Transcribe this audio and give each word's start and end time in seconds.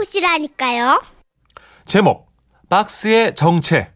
찾아보시라니까요. 0.00 1.00
제목 1.84 2.26
박스의 2.68 3.34
정체 3.34 3.90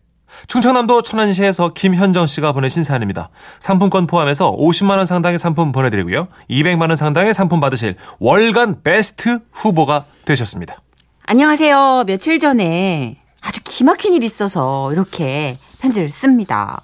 충청남도 0.49 1.03
천안시에서 1.03 1.73
김현정 1.75 2.27
씨가 2.27 2.53
보내신 2.53 2.83
사연입니다. 2.83 3.31
상품권 3.61 4.07
포함해서 4.07 4.53
50만 4.53 4.97
원 4.97 5.07
상당의 5.07 5.39
상품 5.39 5.73
보내드리고요. 5.73 6.29
200만 6.51 6.89
원 6.89 6.97
상당의 6.97 7.35
상품 7.35 7.61
받으실 7.61 7.97
월간 8.19 8.83
베스트 8.83 9.39
후보가 9.53 10.07
되셨습니다. 10.25 10.83
안녕하세요. 11.27 12.05
며칠 12.07 12.39
전에 12.39 13.17
아주 13.41 13.61
기막힌 13.63 14.15
일이 14.15 14.27
있어서 14.27 14.93
이렇게 14.93 15.59
편지를 15.79 16.11
씁니다. 16.11 16.83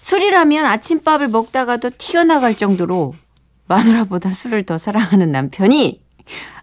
술이라면 0.00 0.64
아침밥을 0.64 1.28
먹다가도 1.28 1.90
튀어나갈 1.98 2.56
정도로 2.56 3.12
마누라보다 3.66 4.30
술을 4.30 4.62
더 4.62 4.78
사랑하는 4.78 5.30
남편이 5.30 6.00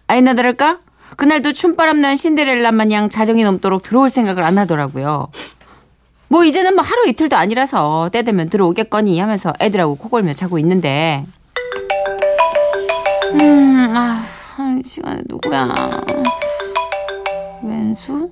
아이나 0.08 0.34
다를까? 0.34 0.80
그날도 1.16 1.52
춤바람 1.52 2.00
난 2.00 2.16
신데렐라 2.16 2.72
마냥 2.72 3.08
자정이 3.08 3.42
넘도록 3.42 3.82
들어올 3.82 4.10
생각을 4.10 4.42
안 4.44 4.58
하더라고요. 4.58 5.28
뭐 6.28 6.44
이제는 6.44 6.74
뭐 6.74 6.84
하루 6.84 7.08
이틀도 7.08 7.36
아니라서 7.36 8.10
때 8.12 8.22
되면 8.22 8.48
들어오겠거니 8.50 9.18
하면서 9.18 9.52
애들하고 9.60 9.94
코골며 9.96 10.34
자고 10.34 10.58
있는데 10.58 11.24
음, 13.40 13.92
아, 13.96 14.22
한 14.56 14.82
시간에 14.84 15.22
누구야? 15.26 15.72
왼수? 17.62 18.30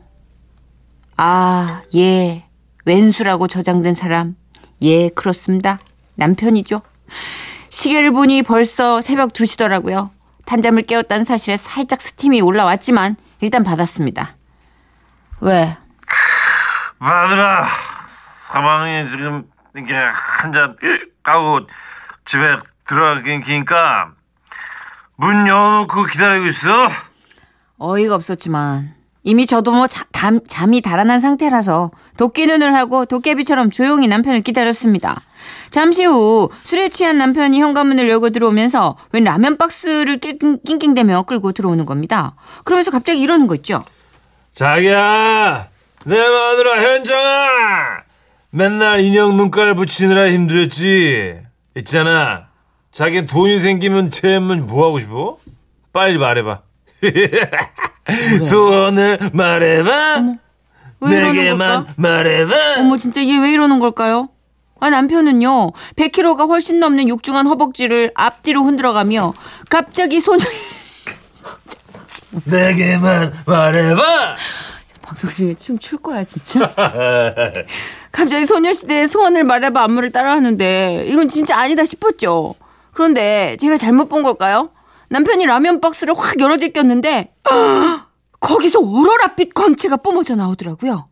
아, 1.16 1.82
예. 1.94 2.44
왼수라고 2.84 3.48
저장된 3.48 3.94
사람. 3.94 4.36
예, 4.82 5.08
그렇습니다. 5.08 5.78
남편이죠. 6.16 6.82
시계를 7.70 8.12
보니 8.12 8.42
벌써 8.42 9.00
새벽 9.00 9.32
2시더라고요. 9.32 10.10
단잠을 10.44 10.82
깨웠다는 10.82 11.24
사실에 11.24 11.56
살짝 11.56 12.00
스팀이 12.00 12.40
올라왔지만 12.40 13.16
일단 13.40 13.64
받았습니다. 13.64 14.36
왜? 15.40 15.76
마누라 16.98 17.68
사방에 18.52 19.08
지금 19.08 19.44
이게 19.76 19.94
한잔 19.94 20.76
까고 21.22 21.60
집에 22.24 22.56
들어가긴 22.86 23.42
기니까 23.42 24.12
문 25.16 25.46
열어놓고 25.46 26.04
기다리고 26.06 26.46
있어 26.46 26.88
어이가 27.78 28.14
없었지만 28.14 28.94
이미 29.26 29.46
저도 29.46 29.72
뭐 29.72 29.86
자, 29.86 30.04
담, 30.12 30.38
잠이 30.46 30.82
달아난 30.82 31.18
상태라서 31.18 31.90
도끼 32.18 32.46
눈을 32.46 32.74
하고 32.74 33.06
도깨비처럼 33.06 33.70
조용히 33.70 34.06
남편을 34.06 34.42
기다렸습니다. 34.42 35.22
잠시 35.70 36.04
후 36.04 36.50
술에 36.62 36.90
취한 36.90 37.16
남편이 37.18 37.58
현관문을 37.60 38.08
열고 38.08 38.30
들어오면서 38.30 38.96
웬 39.12 39.24
라면 39.24 39.56
박스를 39.56 40.18
낑- 40.18 40.58
낑낑대며 40.62 41.22
끌고 41.22 41.52
들어오는 41.52 41.86
겁니다. 41.86 42.36
그러면서 42.64 42.90
갑자기 42.90 43.20
이러는 43.20 43.46
거 43.46 43.54
있죠. 43.56 43.82
자기야, 44.52 45.68
내 46.04 46.16
마누라 46.18 46.82
현정아, 46.82 48.02
맨날 48.50 49.00
인형 49.00 49.36
눈깔 49.38 49.74
붙이느라 49.74 50.30
힘들었지. 50.30 51.40
있잖아, 51.76 52.48
자기 52.92 53.26
돈이 53.26 53.58
생기면 53.58 54.10
제면 54.10 54.66
뭐 54.66 54.86
하고 54.86 55.00
싶어? 55.00 55.38
빨리 55.94 56.18
말해봐. 56.18 56.60
소원을 58.42 59.30
말해봐. 59.32 60.22
왜 61.00 61.16
이러는 61.16 61.32
내게만 61.34 61.58
걸까? 61.84 61.92
말해봐. 61.96 62.54
어머 62.78 62.96
진짜 62.96 63.22
얘 63.24 63.38
왜 63.38 63.52
이러는 63.52 63.78
걸까요? 63.78 64.28
아 64.80 64.90
남편은요 64.90 65.70
100kg가 65.96 66.48
훨씬 66.48 66.80
넘는 66.80 67.08
육중한 67.08 67.46
허벅지를 67.46 68.10
앞뒤로 68.14 68.64
흔들어가며 68.64 69.32
갑자기 69.70 70.20
손을 70.20 70.44
내게만 72.44 73.32
말해봐. 73.46 74.36
방송 75.02 75.30
중에 75.30 75.54
춤 75.54 75.78
출 75.78 75.98
거야 75.98 76.24
진짜. 76.24 76.72
갑자기 78.10 78.46
소녀시대의 78.46 79.08
소원을 79.08 79.44
말해봐 79.44 79.82
안무를 79.84 80.12
따라하는데 80.12 81.04
이건 81.08 81.28
진짜 81.28 81.58
아니다 81.58 81.84
싶었죠. 81.84 82.54
그런데 82.92 83.56
제가 83.60 83.76
잘못 83.76 84.08
본 84.08 84.22
걸까요? 84.22 84.70
남편이 85.14 85.46
라면 85.46 85.80
박스를 85.80 86.12
확 86.18 86.40
열어 86.40 86.56
제꼈는데 86.56 87.36
거기서 88.40 88.80
오로라빛 88.80 89.54
광채가 89.54 89.98
뿜어져 89.98 90.34
나오더라고요. 90.34 91.08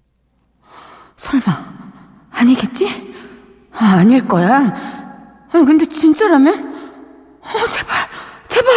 설마 1.17 1.45
아니겠지? 2.33 2.89
아, 3.73 3.99
아닐 4.01 4.27
거야. 4.27 4.57
아, 4.57 5.51
근데 5.53 5.85
진짜라면? 5.85 6.73
어 7.43 7.69
제발 7.69 8.09
제발. 8.49 8.73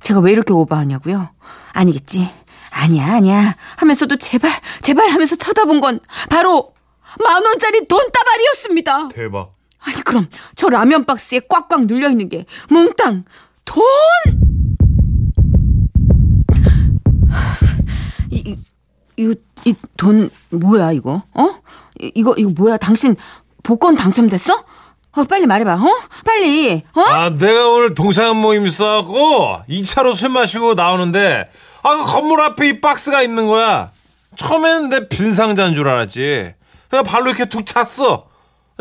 제가 0.00 0.20
왜 0.20 0.32
이렇게 0.32 0.54
오버하냐고요? 0.54 1.28
아니겠지. 1.72 2.32
아니야, 2.70 3.16
아니야. 3.16 3.56
하면서도 3.76 4.16
제발, 4.16 4.50
제발 4.80 5.10
하면서 5.10 5.36
쳐다본 5.36 5.82
건 5.82 6.00
바로 6.30 6.72
만 7.22 7.44
원짜리 7.44 7.86
돈다발이었습니다. 7.86 9.08
대박. 9.08 9.54
아니, 9.80 9.96
그럼 10.02 10.28
저 10.54 10.70
라면 10.70 11.04
박스에 11.04 11.40
꽉꽉 11.46 11.84
눌려 11.84 12.08
있는 12.08 12.30
게 12.30 12.46
몽땅 12.70 13.24
돈! 13.66 13.84
이, 18.30 18.56
이, 19.16 19.34
이 19.64 19.74
돈 19.96 20.30
뭐야, 20.50 20.92
이거? 20.92 21.22
어? 21.34 21.48
이, 22.00 22.12
이거, 22.14 22.34
이거 22.38 22.50
뭐야? 22.50 22.76
당신 22.76 23.16
복권 23.62 23.96
당첨됐어? 23.96 24.64
어, 25.16 25.24
빨리 25.24 25.46
말해봐, 25.46 25.74
어? 25.74 25.86
빨리, 26.24 26.82
어? 26.94 27.00
아, 27.00 27.30
내가 27.30 27.68
오늘 27.68 27.94
동창 27.94 28.40
모임 28.40 28.66
있어갖고 28.66 29.62
2차로 29.68 30.14
술 30.14 30.28
마시고 30.28 30.74
나오는데 30.74 31.50
아, 31.82 31.96
그 31.96 32.04
건물 32.04 32.40
앞에 32.40 32.68
이 32.68 32.80
박스가 32.80 33.22
있는 33.22 33.46
거야. 33.46 33.92
처음에는 34.36 34.88
내빈 34.90 35.32
상자인 35.32 35.74
줄 35.74 35.88
알았지. 35.88 36.54
내가 36.90 37.02
발로 37.02 37.26
이렇게 37.28 37.46
툭 37.46 37.64
찼어. 37.64 38.26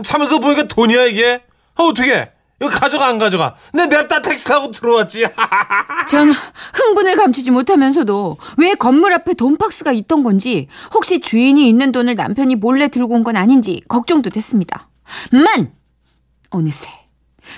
차면서 0.03 0.39
보니까 0.39 0.63
돈이야 0.67 1.05
이게. 1.05 1.41
아, 1.75 1.83
어떻게? 1.83 2.31
이거 2.61 2.69
가져가 2.69 3.07
안 3.07 3.19
가져가? 3.19 3.55
내 3.73 3.85
냅다 3.85 4.21
택시 4.21 4.45
타고 4.45 4.71
들어왔지. 4.71 5.25
전 6.07 6.31
흥분을 6.73 7.17
감추지 7.17 7.51
못하면서도 7.51 8.37
왜 8.57 8.73
건물 8.75 9.11
앞에 9.13 9.33
돈 9.33 9.57
박스가 9.57 9.91
있던 9.91 10.23
건지 10.23 10.67
혹시 10.93 11.19
주인이 11.19 11.67
있는 11.67 11.91
돈을 11.91 12.15
남편이 12.15 12.55
몰래 12.55 12.87
들고 12.87 13.13
온 13.13 13.23
건 13.25 13.35
아닌지 13.35 13.81
걱정도 13.89 14.29
됐습니다. 14.29 14.87
만 15.31 15.71
어느새 16.51 16.87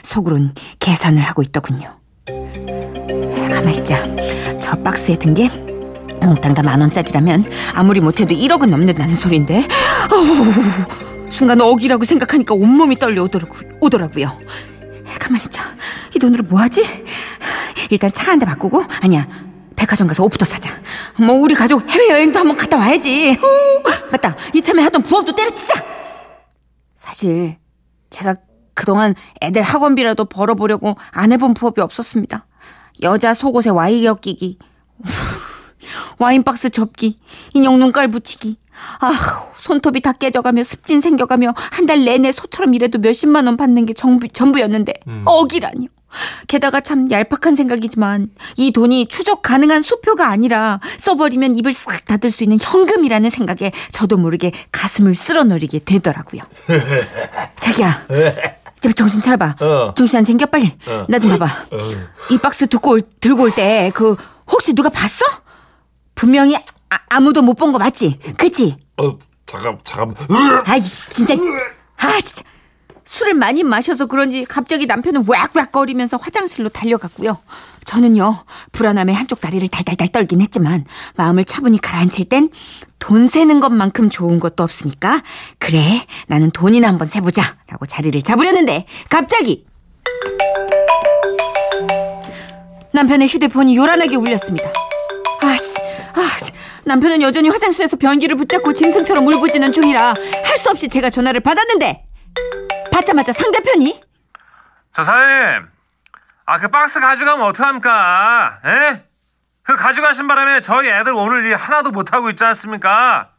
속으론 0.01 0.55
계산을 0.79 1.21
하고 1.21 1.41
있더군요. 1.43 1.99
가만 3.53 3.69
있자. 3.75 4.03
저 4.59 4.75
박스에 4.81 5.17
든 5.17 5.33
게 5.35 5.49
몽땅 6.23 6.55
다 6.55 6.63
만 6.63 6.81
원짜리라면 6.81 7.45
아무리 7.75 7.99
못해도 8.01 8.33
1억은 8.33 8.69
넘는다는 8.69 9.13
소린데 9.13 9.67
순간 11.29 11.61
억이라고 11.61 12.03
생각하니까 12.05 12.55
온몸이 12.55 12.97
떨려 12.97 13.23
오더라고, 13.23 13.55
오더라고요. 13.81 14.39
가만히 15.19 15.43
있자. 15.45 15.63
이 16.15 16.19
돈으로 16.19 16.43
뭐 16.43 16.59
하지? 16.59 16.83
일단 17.89 18.11
차 18.11 18.31
한 18.31 18.39
대 18.39 18.45
바꾸고 18.45 18.83
아니야. 19.01 19.27
백화점 19.75 20.07
가서 20.07 20.23
옷부터 20.23 20.45
사자. 20.45 20.69
뭐 21.19 21.35
우리 21.35 21.53
가족 21.55 21.87
해외 21.89 22.09
여행도 22.09 22.39
한번 22.39 22.57
갔다 22.57 22.77
와야지. 22.77 23.37
어, 23.41 23.89
맞다. 24.11 24.35
이참에 24.53 24.81
하던 24.83 25.03
부업도 25.03 25.33
때려치자. 25.35 25.83
사실 26.97 27.57
제가 28.09 28.35
그동안 28.73 29.15
애들 29.41 29.61
학원비라도 29.61 30.25
벌어보려고 30.25 30.95
안 31.11 31.31
해본 31.31 31.53
부업이 31.53 31.81
없었습니다. 31.81 32.45
여자 33.03 33.33
속옷에 33.33 33.69
와이어 33.69 34.15
끼기, 34.15 34.57
와인박스 36.19 36.69
접기, 36.71 37.19
인형 37.53 37.79
눈깔 37.79 38.07
붙이기. 38.09 38.57
아, 38.99 39.11
손톱이 39.61 40.01
다 40.01 40.11
깨져가며 40.13 40.63
습진 40.63 41.01
생겨가며 41.01 41.53
한 41.71 41.85
달 41.87 42.03
내내 42.03 42.31
소처럼 42.31 42.73
일해도 42.73 42.99
몇십만 42.99 43.45
원 43.45 43.55
받는 43.57 43.85
게 43.85 43.93
전부, 43.93 44.27
전부였는데 44.27 44.93
억이라니요. 45.25 45.89
게다가 46.47 46.79
참 46.79 47.11
얄팍한 47.11 47.55
생각이지만 47.55 48.29
이 48.55 48.71
돈이 48.71 49.07
추적 49.07 49.41
가능한 49.41 49.81
수표가 49.81 50.29
아니라 50.29 50.79
써버리면 50.99 51.55
입을 51.57 51.73
싹 51.73 52.05
닫을 52.05 52.31
수 52.31 52.43
있는 52.43 52.57
현금이라는 52.61 53.29
생각에 53.29 53.71
저도 53.91 54.17
모르게 54.17 54.51
가슴을 54.71 55.15
쓸어너리게 55.15 55.79
되더라고요. 55.85 56.41
자기야, 57.59 58.05
제발 58.79 58.93
정신 58.95 59.21
차려봐. 59.21 59.55
어. 59.59 59.93
정신 59.95 60.17
안 60.19 60.23
챙겨 60.23 60.45
빨리. 60.45 60.73
나좀 61.09 61.31
봐봐. 61.37 61.67
이 62.31 62.37
박스 62.37 62.67
듣고 62.67 62.91
올, 62.91 63.01
들고 63.19 63.43
올 63.43 63.51
때 63.51 63.91
그 63.93 64.15
혹시 64.49 64.73
누가 64.73 64.89
봤어? 64.89 65.25
분명히 66.15 66.55
아, 66.89 67.19
무도 67.19 67.41
못 67.41 67.53
본 67.55 67.71
거 67.71 67.79
맞지? 67.79 68.19
그치? 68.37 68.77
어, 68.97 69.17
잠깐, 69.45 69.77
잠깐. 69.83 70.15
아이 70.65 70.81
진짜 70.81 71.33
아 71.97 72.21
진짜 72.21 72.43
술을 73.05 73.33
많이 73.35 73.63
마셔서 73.63 74.05
그런지 74.07 74.43
갑자기 74.45 74.85
남편은 74.85 75.25
왁왁 75.27 75.71
거리면서 75.71 76.17
화장실로 76.17 76.69
달려갔고요. 76.69 77.37
저는요 77.85 78.43
불안함에 78.73 79.13
한쪽 79.13 79.39
다리를 79.39 79.65
달달달 79.69 80.09
떨긴 80.09 80.41
했지만 80.41 80.83
마음을 81.15 81.45
차분히 81.45 81.79
가라앉힐 81.79 82.25
땐 82.27 82.49
돈 82.99 83.29
세는 83.29 83.61
것만큼 83.61 84.09
좋은 84.09 84.39
것도 84.41 84.63
없으니까 84.63 85.23
그래 85.57 86.05
나는 86.27 86.51
돈이나 86.51 86.89
한번 86.89 87.07
세보자 87.07 87.55
라고 87.67 87.85
자리를 87.85 88.21
잡으려는데 88.23 88.85
갑자기 89.09 89.65
남편의 92.93 93.27
휴대폰이 93.29 93.75
요란하게 93.77 94.15
울렸습니다. 94.15 94.69
아씨, 95.41 95.77
아씨. 96.13 96.51
남편은 96.87 97.21
여전히 97.21 97.49
화장실에서 97.49 97.97
변기를 97.97 98.35
붙잡고 98.37 98.73
짐승처럼 98.73 99.27
울부짖는 99.27 99.73
중이라 99.73 100.13
할 100.45 100.57
수 100.57 100.69
없이 100.71 100.87
제가 100.89 101.09
전화를 101.11 101.39
받았는데 101.41 102.03
받자마자 102.91 103.31
상대편이 103.33 104.01
저 104.95 105.03
사장님, 105.03 105.67
아 106.45 106.59
그 106.59 106.69
박스 106.69 106.99
가져가면 106.99 107.45
어떡합니까? 107.47 108.59
에? 108.65 109.03
그 109.63 109.75
가져가신 109.75 110.27
바람에 110.27 110.61
저희 110.61 110.89
애들 110.89 111.13
오늘 111.13 111.45
일 111.45 111.55
하나도 111.55 111.91
못 111.91 112.13
하고 112.13 112.29
있지 112.31 112.43
않습니까? 112.45 113.29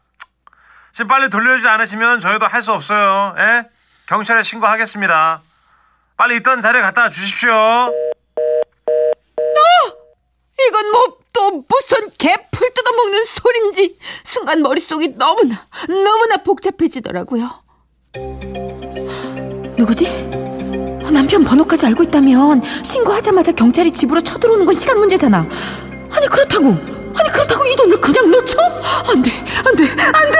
지금 0.93 1.07
빨리 1.07 1.29
돌려주지 1.29 1.67
않으시면 1.67 2.21
저희도 2.21 2.45
할 2.47 2.61
수 2.61 2.71
없어요. 2.71 3.35
에? 3.37 3.67
경찰에 4.05 4.43
신고하겠습니다. 4.43 5.41
빨리 6.15 6.37
있던 6.37 6.61
자리에 6.61 6.81
갖다 6.81 7.09
주십시오. 7.09 7.51
이건 10.67 10.91
뭐 10.91 11.17
또 11.33 11.63
무슨 11.67 12.09
개풀 12.17 12.73
뜯어먹는 12.73 13.25
소린지 13.25 13.97
순간 14.23 14.61
머릿속이 14.61 15.15
너무나 15.17 15.67
너무나 15.87 16.37
복잡해지더라고요. 16.37 17.49
누구지? 19.77 20.05
남편 21.11 21.43
번호까지 21.43 21.85
알고 21.87 22.03
있다면 22.03 22.61
신고하자마자 22.83 23.51
경찰이 23.53 23.91
집으로 23.91 24.21
쳐들어오는 24.21 24.65
건 24.65 24.73
시간 24.73 24.99
문제잖아. 24.99 25.39
아니 26.11 26.27
그렇다고 26.27 26.65
아니 26.67 27.29
그렇다고 27.31 27.65
이 27.65 27.75
돈을 27.75 27.99
그냥 27.99 28.29
놓쳐? 28.31 28.59
안 28.61 29.21
돼, 29.21 29.31
안 29.65 29.75
돼, 29.75 29.83
안 30.13 30.31
돼! 30.31 30.39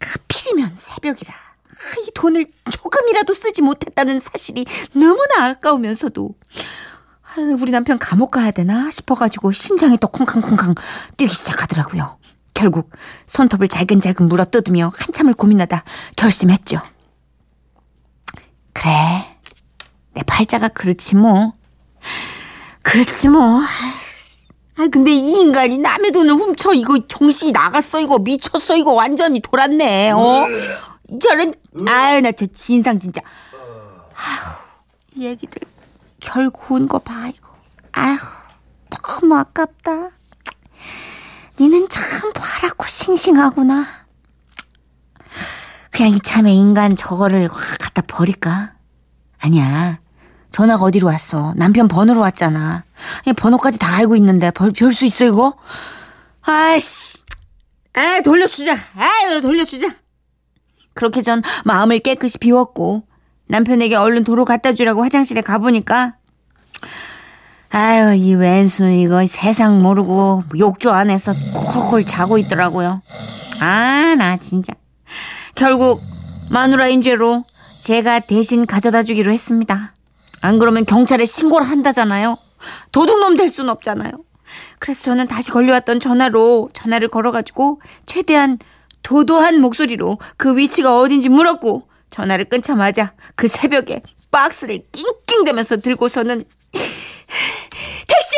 하필이면 0.00 0.76
새벽이라 0.76 1.34
이 2.06 2.10
돈을 2.14 2.46
조금이라도 2.70 3.34
쓰지 3.34 3.62
못했다는 3.62 4.20
사실이 4.20 4.66
너무나 4.92 5.46
아까우면서도 5.46 6.34
우리 7.38 7.70
남편 7.70 7.98
감옥 7.98 8.30
가야 8.32 8.50
되나 8.50 8.90
싶어가지고 8.90 9.52
심장이 9.52 9.96
또 9.98 10.08
쿵쾅쿵쾅 10.08 10.74
뛰기 11.16 11.32
시작하더라고요. 11.32 12.18
결국 12.54 12.90
손톱을 13.26 13.68
잘근잘근 13.68 14.28
물어 14.28 14.46
뜯으며 14.46 14.90
한참을 14.96 15.34
고민하다 15.34 15.84
결심했죠. 16.16 16.80
그래, 18.72 19.36
내 20.14 20.22
팔자가 20.22 20.68
그렇지 20.68 21.16
뭐. 21.16 21.52
그렇지 22.82 23.28
뭐. 23.28 23.60
아 24.78 24.86
근데 24.92 25.10
이 25.10 25.40
인간이 25.40 25.78
남의 25.78 26.12
돈을 26.12 26.34
훔쳐 26.34 26.74
이거 26.74 26.98
정신이 27.06 27.52
나갔어 27.52 28.00
이거 28.00 28.18
미쳤어 28.18 28.76
이거 28.76 28.92
완전히 28.92 29.40
돌았네. 29.40 30.10
어? 30.12 30.46
저런 31.20 31.54
아유 31.86 32.20
나 32.20 32.32
저 32.32 32.46
진상 32.46 32.98
진짜. 33.00 33.20
아휴 34.14 34.56
이 35.14 35.24
얘기들 35.26 35.60
결국 36.20 36.70
온거봐 36.70 37.28
이거. 37.28 37.56
아휴 37.92 38.16
너무 38.90 39.34
아깝다. 39.36 40.10
니는 41.58 41.88
참 41.88 42.32
파랗고 42.32 42.84
싱싱하구나. 42.86 43.86
그냥 45.90 46.12
이참에 46.12 46.52
인간 46.52 46.94
저거를 46.94 47.48
확 47.50 47.78
갖다 47.78 48.02
버릴까? 48.02 48.74
아니야. 49.38 49.98
전화가 50.50 50.84
어디로 50.84 51.06
왔어? 51.06 51.54
남편 51.56 51.88
번호로 51.88 52.20
왔잖아. 52.20 52.84
이 53.26 53.32
번호까지 53.32 53.78
다 53.78 53.94
알고 53.96 54.16
있는데 54.16 54.50
별수 54.50 55.04
있어 55.04 55.24
이거? 55.24 55.54
아이씨. 56.42 57.22
아 57.94 58.20
돌려주자. 58.22 58.74
아 58.74 59.40
돌려주자. 59.40 59.88
그렇게 60.94 61.22
전 61.22 61.42
마음을 61.64 61.98
깨끗이 62.00 62.38
비웠고 62.38 63.06
남편에게 63.48 63.94
얼른 63.96 64.24
도로 64.24 64.44
갖다 64.44 64.72
주라고 64.72 65.02
화장실에 65.02 65.40
가보니까 65.40 66.14
아유 67.70 68.14
이 68.14 68.34
왼수 68.34 68.86
이거 68.88 69.26
세상 69.26 69.82
모르고 69.82 70.44
욕조 70.58 70.90
안에서 70.92 71.34
쿨쿨 71.54 72.04
자고 72.06 72.38
있더라고요. 72.38 73.02
아 73.60 74.14
나 74.16 74.38
진짜 74.38 74.72
결국 75.54 76.00
마누라인 76.50 77.02
죄로 77.02 77.44
제가 77.80 78.20
대신 78.20 78.66
가져다 78.66 79.02
주기로 79.02 79.30
했습니다. 79.32 79.92
안 80.40 80.58
그러면 80.58 80.86
경찰에 80.86 81.24
신고를 81.26 81.68
한다잖아요. 81.68 82.38
도둑놈 82.92 83.36
될 83.36 83.48
순 83.50 83.68
없잖아요. 83.68 84.12
그래서 84.78 85.02
저는 85.04 85.26
다시 85.28 85.50
걸려왔던 85.50 86.00
전화로 86.00 86.70
전화를 86.72 87.08
걸어가지고 87.08 87.80
최대한 88.06 88.58
도도한 89.02 89.60
목소리로 89.60 90.18
그 90.36 90.56
위치가 90.56 90.98
어딘지 90.98 91.28
물었고 91.28 91.88
전화를 92.10 92.46
끊자마자 92.46 93.12
그 93.34 93.48
새벽에 93.48 94.02
박스를 94.30 94.82
낑낑대면서 94.92 95.78
들고서는 95.78 96.44
택시! 96.72 98.36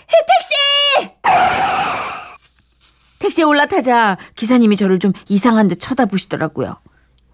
택시! 0.00 1.12
택시에 3.18 3.44
올라타자 3.44 4.16
기사님이 4.36 4.76
저를 4.76 4.98
좀 4.98 5.12
이상한 5.28 5.68
듯 5.68 5.76
쳐다보시더라고요. 5.80 6.76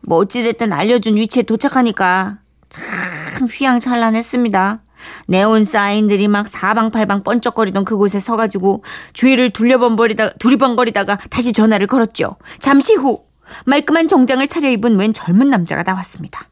뭐 0.01 0.19
어찌됐든 0.19 0.73
알려준 0.73 1.17
위치에 1.17 1.43
도착하니까 1.43 2.39
참 2.69 3.49
휘황찬란했습니다. 3.51 4.83
네온 5.27 5.65
사인들이 5.65 6.29
막 6.29 6.49
사방팔방 6.49 7.25
번쩍거리던 7.25 7.85
그곳에 7.85 8.21
서가지고 8.21 8.83
주위를 9.13 9.51
둘려번거리다 9.51 10.31
두리번거리다가 10.35 11.17
다시 11.31 11.53
전화를 11.53 11.87
걸었죠. 11.87 12.37
잠시 12.59 12.95
후 12.95 13.25
말끔한 13.67 14.09
정장을 14.09 14.47
차려입은 14.49 14.99
웬 14.99 15.12
젊은 15.12 15.49
남자가 15.51 15.83
나왔습니다. 15.83 16.49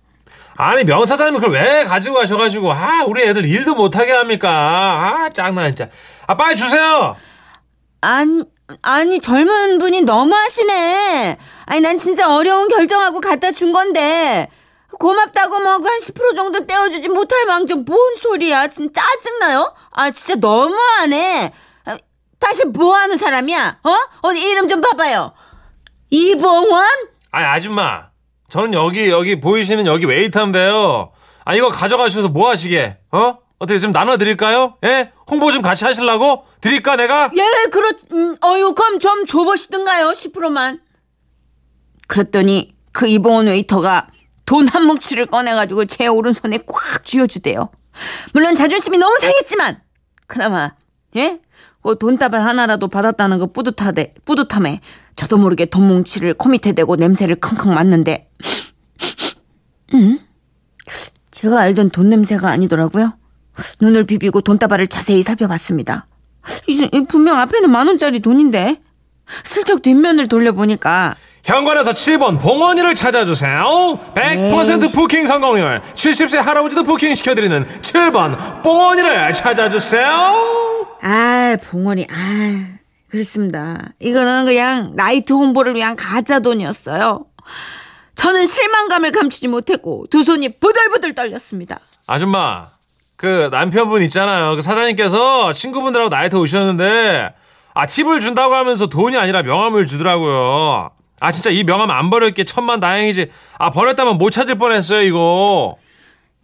아니 0.57 0.85
명사장님 0.85 1.41
그걸 1.41 1.53
왜 1.55 1.85
가지고 1.85 2.17
가셔가지고 2.17 2.73
아 2.73 3.05
우리 3.07 3.23
애들 3.23 3.45
일도 3.47 3.75
못하게 3.75 4.13
합니까? 4.13 4.49
아 4.51 5.31
짱나 5.35 5.67
진짜. 5.69 5.89
아 6.27 6.37
빨리 6.37 6.57
주세요. 6.57 7.17
아니 8.01 8.43
아니 8.83 9.21
젊은 9.21 9.79
분이 9.79 10.03
너무하시네. 10.03 11.39
아니 11.67 11.81
난 11.81 11.97
진짜 11.97 12.35
어려운 12.35 12.69
결정하고 12.69 13.21
갖다 13.21 13.51
준 13.53 13.73
건데 13.73 14.49
고맙다고 14.99 15.61
뭐 15.61 15.73
한 15.73 15.81
10% 15.83 16.37
정도 16.37 16.67
떼어주지 16.67 17.09
못할 17.09 17.47
망정 17.47 17.85
뭔 17.87 17.99
소리야 18.17 18.69
진짜 18.69 19.03
짜증나요? 19.03 19.75
아 19.91 20.11
진짜 20.11 20.35
너무하네. 20.39 21.53
아, 21.87 21.97
다시 22.39 22.65
뭐 22.67 22.95
하는 22.97 23.17
사람이야? 23.17 23.79
어? 23.83 23.97
어디 24.23 24.41
이름 24.51 24.69
좀 24.69 24.81
봐봐요. 24.81 25.33
이봉원? 26.17 26.87
아니 27.31 27.47
아줌마 27.47 28.11
저는 28.51 28.75
여기 28.75 29.09
여기 29.09 29.41
보이시는 29.41 29.87
여기 29.87 30.05
웨이터인데요. 30.05 31.11
아 31.45 31.55
이거 31.55 31.71
가져가셔서 31.71 32.29
뭐 32.29 32.51
하시게? 32.51 32.99
어? 33.13 33.39
어떻게 33.59 33.79
좀 33.79 33.93
나눠드릴까요? 33.93 34.77
예? 34.85 35.11
홍보 35.31 35.51
좀 35.51 35.63
같이 35.63 35.85
하시려고? 35.87 36.45
드릴까 36.61 36.97
내가? 36.97 37.31
예, 37.35 37.71
그렇, 37.71 37.89
음, 38.13 38.37
어유 38.45 38.75
그럼 38.75 38.99
좀 38.99 39.25
줘보시든가요, 39.25 40.09
10%만. 40.09 40.81
그랬더니 42.09 42.75
그 42.93 43.07
이봉원 43.07 43.47
웨이터가 43.47 44.09
돈 44.45 44.67
한 44.69 44.85
뭉치를 44.85 45.27
꺼내가지고 45.27 45.87
제 45.87 46.09
오른손에 46.09 46.59
꽉 46.67 47.05
쥐어주대요. 47.05 47.71
물론 48.35 48.55
자존심이 48.55 48.99
너무 48.99 49.17
상했지만, 49.19 49.81
그나마, 50.27 50.73
예? 51.17 51.41
그 51.83 51.97
돈다발 51.99 52.43
하나라도 52.43 52.89
받았다는 52.89 53.39
거 53.39 53.47
뿌듯하대, 53.47 54.13
뿌듯함에 54.25 54.81
저도 55.17 55.39
모르게 55.39 55.67
돈 55.67 55.87
뭉치를 55.89 56.35
코 56.35 56.49
밑에 56.49 56.73
대고 56.73 56.97
냄새를 56.97 57.37
康康 57.37 57.75
맡는데, 57.75 58.29
음? 59.95 60.19
제가 61.31 61.61
알던 61.61 61.91
돈 61.91 62.09
냄새가 62.09 62.49
아니더라고요. 62.49 63.17
눈을 63.81 64.05
비비고 64.05 64.41
돈다발을 64.41 64.89
자세히 64.89 65.23
살펴봤습니다. 65.23 66.07
이, 66.67 66.89
이 66.93 67.05
분명 67.07 67.39
앞에는 67.39 67.71
만 67.71 67.87
원짜리 67.87 68.21
돈인데 68.21 68.81
슬쩍 69.45 69.83
뒷면을 69.83 70.29
돌려보니까 70.29 71.15
현관에서 71.45 71.93
7번 71.93 72.41
봉원이를 72.41 72.95
찾아주세요. 72.95 73.59
100% 74.15 74.83
에이씨. 74.83 74.97
부킹 74.97 75.27
성공률. 75.27 75.83
70세 75.95 76.37
할아버지도 76.39 76.85
부킹 76.85 77.15
시켜드리는 77.17 77.67
7번 77.83 78.63
봉원이를 78.63 79.35
찾아주세요. 79.35 80.87
아 81.03 81.57
봉원이 81.65 82.07
아 82.11 82.67
그렇습니다. 83.13 83.91
이거는 84.01 84.47
그냥 84.47 84.93
나이트 84.97 85.35
홍보를 85.35 85.75
위한 85.75 85.97
가짜 85.97 86.41
돈이었어요. 86.41 87.27
저는 88.15 88.47
실망감을 88.47 89.13
감추지 89.13 89.49
못했고 89.49 90.07
두 90.09 90.23
손이 90.23 90.59
부들부들 90.59 91.15
떨렸습니다. 91.15 91.79
아줌마, 92.07 92.71
그 93.17 93.51
남편분 93.53 94.01
있잖아요. 94.05 94.57
그 94.57 94.63
사장님께서 94.63 95.53
친구분들하고 95.53 96.09
나이트 96.09 96.37
오셨는데, 96.37 97.35
아, 97.75 97.87
팁을 97.87 98.21
준다고 98.21 98.55
하면서 98.55 98.87
돈이 98.87 99.19
아니라 99.19 99.43
명함을 99.43 99.87
주더라고요. 99.87 100.91
아, 101.21 101.33
진짜 101.33 101.51
이 101.51 101.65
명함 101.65 101.91
안 101.91 102.09
버렸게 102.09 102.45
천만 102.45 102.81
다행이지. 102.81 103.31
아, 103.59 103.71
버렸다면 103.71 104.17
못 104.17 104.31
찾을 104.31 104.55
뻔했어요, 104.55 105.03
이거. 105.03 105.77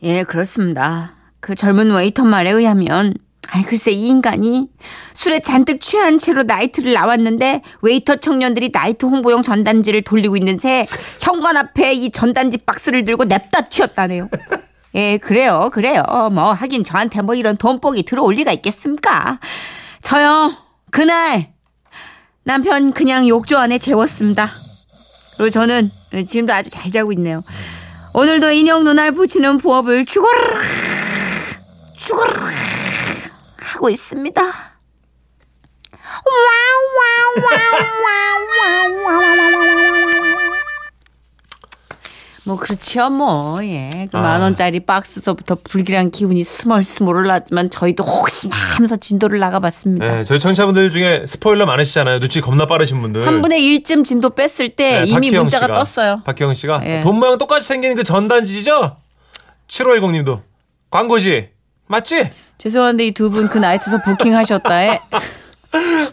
예, 0.02 0.22
그렇습니다. 0.22 1.14
그 1.40 1.54
젊은 1.54 1.90
웨이터 1.92 2.25
말에 2.26 2.50
의하면, 2.50 3.14
아이, 3.50 3.62
글쎄, 3.62 3.90
이 3.90 4.09
인간이 4.09 4.69
술에 5.14 5.40
잔뜩 5.40 5.81
취한 5.81 6.19
채로 6.19 6.43
나이트를 6.43 6.93
나왔는데, 6.93 7.62
웨이터 7.81 8.17
청년들이 8.17 8.71
나이트 8.73 9.07
홍보용 9.07 9.43
전단지를 9.43 10.02
돌리고 10.02 10.37
있는 10.37 10.59
새, 10.59 10.87
현관 11.21 11.57
앞에 11.57 11.95
이 11.95 12.11
전단지 12.11 12.59
박스를 12.59 13.05
들고 13.05 13.25
냅다 13.25 13.62
튀었다네요. 13.62 14.28
예, 14.97 15.17
그래요, 15.17 15.71
그래요. 15.73 16.02
뭐, 16.33 16.52
하긴 16.52 16.85
저한테 16.85 17.23
뭐 17.23 17.35
이런 17.35 17.57
돈복이 17.57 18.02
들어올 18.02 18.35
리가 18.35 18.52
있겠습니까? 18.52 19.40
저요, 20.02 20.52
그날, 20.90 21.52
남편 22.45 22.93
그냥 22.93 23.26
욕조 23.28 23.57
안에 23.57 23.78
재웠습니다. 23.78 24.50
그리고 25.37 25.50
저는 25.50 25.90
지금도 26.26 26.52
아주 26.52 26.69
잘 26.69 26.90
자고 26.90 27.12
있네요. 27.12 27.43
오늘도 28.12 28.50
인형 28.52 28.85
눈알 28.85 29.12
붙이는 29.12 29.57
부업을 29.57 30.05
죽어라, 30.05 30.38
죽어라 31.97 32.77
하고 33.78 33.90
있습니다. 33.90 34.42
뭐 42.44 42.56
그렇죠 42.56 43.11
뭐 43.11 43.62
예. 43.62 44.08
그 44.11 44.16
아. 44.16 44.20
만 44.23 44.40
원짜리 44.40 44.80
박스서부터 44.80 45.58
불길한 45.62 46.11
기운이 46.11 46.42
스멀스멀 46.42 47.14
올랐지만 47.14 47.68
저희도 47.68 48.02
혹시나 48.02 48.56
하면서 48.56 48.97
진도를 48.97 49.38
나가봤습니다. 49.38 50.20
예, 50.20 50.25
저희 50.25 50.40
청취자분들 50.40 50.90
중에 50.90 51.25
스포일러 51.26 51.66
많으시잖아요. 51.66 52.20
눈치 52.20 52.40
겁나 52.40 52.66
빠르신 52.66 53.00
분들. 53.02 53.25
3분의 53.25 53.85
1쯤 53.85 54.04
진도 54.04 54.30
뺐을 54.30 54.70
때 54.70 55.02
네, 55.02 55.04
이미 55.06 55.30
문자가 55.30 55.66
씨가, 55.66 55.78
떴어요. 55.78 56.23
박희영 56.25 56.54
씨가 56.54 56.80
예. 56.85 57.00
돈 57.02 57.18
모양 57.20 57.37
똑같이 57.38 57.68
생긴 57.68 57.94
그 57.94 58.02
전단지죠? 58.02 58.97
7510님도 59.68 60.40
광고지 60.90 61.57
맞지? 61.88 62.30
죄송한데 62.59 63.07
이 63.07 63.12
두 63.12 63.30
분 63.30 63.49
그 63.49 63.59
나이트에서 63.59 64.02
부킹하셨다에 64.02 65.00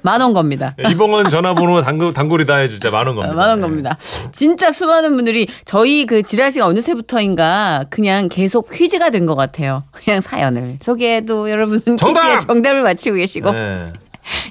만원 0.01 0.34
겁니다. 0.34 0.75
예, 0.86 0.91
이봉원 0.91 1.29
전화번호 1.29 1.82
단골 1.82 2.13
단골이다 2.13 2.55
해주자 2.58 2.91
만원 2.91 3.15
겁니다. 3.15 3.36
만원 3.36 3.62
겁니다. 3.62 3.98
진짜 4.32 4.72
수많은 4.72 5.15
분들이 5.15 5.48
저희 5.63 6.05
그 6.05 6.22
지라시가 6.24 6.65
어느새부터인가 6.67 7.86
그냥 7.89 8.27
계속 8.29 8.70
퀴즈가 8.70 9.10
된 9.10 9.25
것 9.25 9.36
같아요. 9.36 9.84
그냥 9.91 10.22
사연을 10.22 10.77
소개해도 10.82 11.50
여러분 11.50 11.82
정답! 11.98 12.38
정답을 12.39 12.84
맞히고 12.84 13.15
계시고 13.15 13.51
네. 13.51 13.94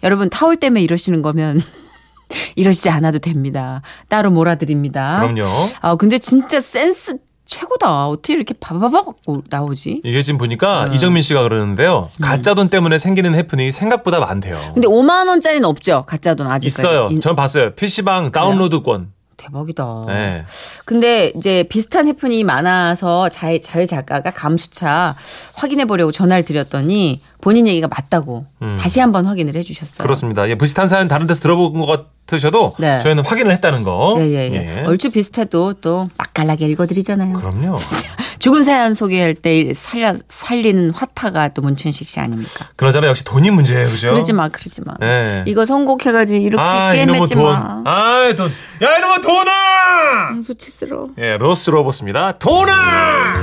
여러분 0.02 0.30
타올 0.30 0.56
때문에 0.56 0.80
이러시는 0.82 1.20
거면 1.22 1.60
이러시지 2.56 2.88
않아도 2.90 3.18
됩니다. 3.18 3.82
따로 4.08 4.30
몰아드립니다. 4.30 5.20
그럼요. 5.20 5.44
아 5.80 5.94
근데 5.96 6.18
진짜 6.18 6.60
센스 6.60 7.18
최고다. 7.46 8.08
어떻게 8.08 8.34
이렇게 8.34 8.54
바바박 8.58 9.14
나오지? 9.50 10.00
이게 10.04 10.22
지금 10.22 10.38
보니까 10.38 10.88
네. 10.88 10.94
이정민 10.94 11.22
씨가 11.22 11.42
그러는데요. 11.42 12.10
음. 12.18 12.22
가짜 12.22 12.54
돈 12.54 12.68
때문에 12.68 12.98
생기는 12.98 13.34
해프닝이 13.34 13.70
생각보다 13.72 14.20
많대요. 14.20 14.58
근데 14.74 14.88
5만 14.88 15.28
원짜리는 15.28 15.64
없죠. 15.68 16.04
가짜 16.06 16.34
돈 16.34 16.46
아직까지. 16.46 16.80
있어요. 16.88 17.08
인- 17.10 17.20
전 17.20 17.36
봤어요. 17.36 17.74
PC방 17.74 18.32
다운로드권. 18.32 19.12
대박이다. 19.36 20.04
네. 20.08 20.44
근데 20.84 21.32
이제 21.36 21.64
비슷한 21.68 22.08
해프닝이 22.08 22.44
많아서 22.44 23.28
자, 23.28 23.48
자유 23.62 23.86
작가가 23.86 24.30
감수차 24.30 25.16
확인해 25.54 25.84
보려고 25.84 26.12
전화를 26.12 26.44
드렸더니 26.44 27.20
본인 27.40 27.68
얘기가 27.68 27.88
맞다고 27.88 28.46
음. 28.62 28.76
다시 28.78 29.00
한번 29.00 29.26
확인을 29.26 29.54
해 29.56 29.62
주셨어요. 29.62 30.02
그렇습니다. 30.04 30.48
예, 30.48 30.54
비슷한 30.54 30.88
사연 30.88 31.08
다른 31.08 31.26
데서 31.26 31.40
들어본 31.40 31.80
것 31.80 31.86
같으셔도 32.26 32.74
네. 32.78 32.98
저희는 33.00 33.24
확인을 33.24 33.52
했다는 33.52 33.82
거. 33.82 34.16
예, 34.18 34.22
예, 34.22 34.52
예. 34.52 34.84
얼추 34.86 35.10
비슷해도 35.10 35.74
또 35.74 36.08
맛깔나게 36.16 36.66
읽어드리잖아요. 36.68 37.36
그럼요. 37.38 37.76
죽은 38.44 38.62
사연 38.62 38.92
소개할 38.92 39.34
때 39.34 39.72
살려, 39.72 40.12
살리는 40.28 40.90
화타가 40.90 41.54
또 41.54 41.62
문춘식 41.62 42.06
씨 42.06 42.20
아닙니까? 42.20 42.66
그러잖아 42.76 43.06
역시 43.06 43.24
돈이 43.24 43.50
문제예요, 43.50 43.86
그죠? 43.88 44.10
그러지 44.10 44.34
마, 44.34 44.50
그러지 44.50 44.82
마. 44.84 44.92
네. 45.00 45.44
이거 45.46 45.64
선곡해가지고 45.64 46.36
이렇게 46.36 46.62
아, 46.62 46.92
이놈의 46.92 47.06
게임하지 47.06 47.34
돈. 47.36 47.42
마. 47.42 47.82
아, 47.86 48.34
돈. 48.36 48.52
야, 48.82 48.98
이놈의 48.98 49.22
돈아! 49.22 50.42
수치스러워. 50.42 51.08
예, 51.16 51.38
로스 51.38 51.70
로봇입니다. 51.70 52.38
돈아! 52.38 53.42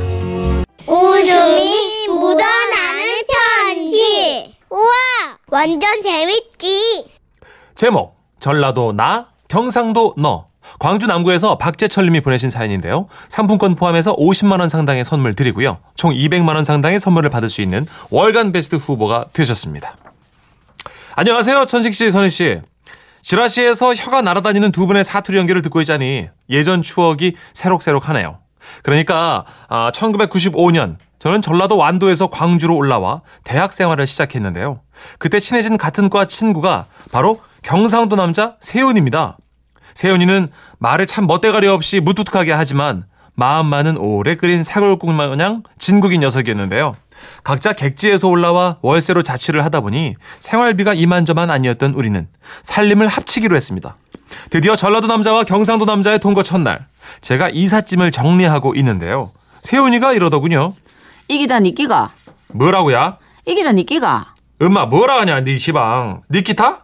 웃음이 0.85 2.07
묻어나는 2.07 3.21
편지. 3.65 4.55
우와, 4.69 4.91
완전 5.47 5.99
재밌지. 6.03 7.07
제목 7.73 8.19
전라도 8.39 8.93
나 8.93 9.29
경상도 9.47 10.13
너 10.19 10.50
광주 10.79 11.05
남구에서 11.05 11.57
박재철 11.57 12.05
님이 12.05 12.21
보내신 12.21 12.49
사연인데요. 12.49 13.07
상품권 13.27 13.75
포함해서 13.75 14.15
50만 14.15 14.59
원 14.59 14.69
상당의 14.69 15.05
선물 15.05 15.33
드리고요. 15.33 15.79
총 15.95 16.11
200만 16.11 16.55
원 16.55 16.63
상당의 16.63 16.99
선물을 16.99 17.29
받을 17.29 17.49
수 17.49 17.61
있는 17.61 17.85
월간 18.09 18.51
베스트 18.51 18.75
후보가 18.75 19.25
되셨습니다. 19.33 19.97
안녕하세요. 21.15 21.65
천식 21.65 21.93
씨, 21.93 22.09
선희 22.09 22.29
씨. 22.29 22.61
지라시에서 23.21 23.93
혀가 23.93 24.21
날아다니는 24.21 24.71
두 24.71 24.87
분의 24.87 25.03
사투리 25.03 25.37
연기를 25.37 25.61
듣고 25.61 25.81
있자니 25.81 26.29
예전 26.49 26.81
추억이 26.81 27.35
새록새록하네요. 27.53 28.39
그러니까 28.83 29.45
아, 29.67 29.91
1995년 29.93 30.95
저는 31.19 31.43
전라도 31.43 31.77
완도에서 31.77 32.27
광주로 32.27 32.75
올라와 32.75 33.21
대학 33.43 33.73
생활을 33.73 34.07
시작했는데요. 34.07 34.81
그때 35.19 35.39
친해진 35.39 35.77
같은 35.77 36.09
과 36.09 36.25
친구가 36.25 36.87
바로 37.11 37.39
경상도 37.61 38.15
남자 38.15 38.55
세훈입니다. 38.59 39.37
세훈이는 39.93 40.49
말을 40.79 41.07
참 41.07 41.27
멋대가리 41.27 41.67
없이 41.67 41.99
무뚝뚝하게 41.99 42.51
하지만 42.53 43.05
마음만은 43.35 43.97
오래 43.97 44.35
끓인 44.35 44.63
사골국 44.63 45.11
마냥 45.13 45.63
진국인 45.79 46.21
녀석이었는데요. 46.21 46.95
각자 47.43 47.73
객지에서 47.73 48.27
올라와 48.27 48.77
월세로 48.81 49.23
자취를 49.23 49.63
하다 49.65 49.81
보니 49.81 50.15
생활비가 50.39 50.93
이만저만 50.93 51.49
아니었던 51.49 51.93
우리는 51.93 52.27
살림을 52.63 53.07
합치기로 53.07 53.55
했습니다. 53.55 53.95
드디어 54.49 54.75
전라도 54.75 55.07
남자와 55.07 55.43
경상도 55.43 55.85
남자의 55.85 56.19
동거 56.19 56.43
첫날 56.43 56.87
제가 57.21 57.49
이삿짐을 57.49 58.11
정리하고 58.11 58.75
있는데요. 58.75 59.31
세훈이가 59.61 60.13
이러더군요. 60.13 60.73
이기다 61.27 61.59
니끼가. 61.59 62.11
뭐라고야? 62.49 63.17
이기다 63.45 63.71
니끼가. 63.73 64.33
엄마 64.61 64.85
뭐라 64.85 65.21
하냐 65.21 65.41
네 65.41 65.57
시방 65.57 66.21
니키타? 66.29 66.80